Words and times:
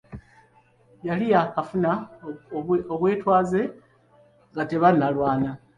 Yali 1.07 1.25
yaakafuna 1.33 1.91
obwetwaze 2.93 3.61
nga 4.51 4.63
tebannalwana. 4.69 5.49